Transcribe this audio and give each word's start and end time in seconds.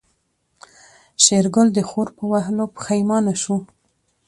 شېرګل 1.23 1.67
د 1.73 1.79
خور 1.89 2.07
په 2.17 2.23
وهلو 2.31 2.65
پښېمانه 2.75 3.33
شو. 3.41 3.57